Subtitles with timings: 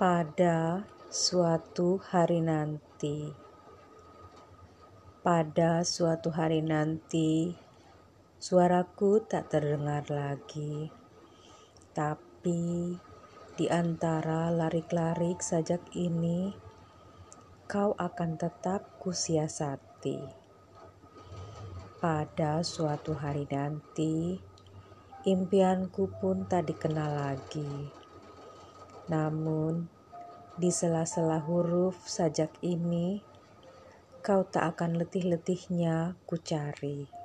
[0.00, 0.80] pada
[1.12, 3.36] suatu hari nanti.
[5.20, 7.52] Pada suatu hari nanti,
[8.40, 10.88] suaraku tak terdengar lagi,
[11.92, 12.96] tapi
[13.60, 16.48] di antara larik-larik sajak ini,
[17.68, 20.16] kau akan tetap kusiasati.
[22.00, 24.40] Pada suatu hari nanti,
[25.28, 28.00] impianku pun tak dikenal lagi
[29.10, 29.90] namun,
[30.54, 33.18] di sela-sela huruf sajak ini,
[34.22, 37.19] kau tak akan letih-letihnya ku cari.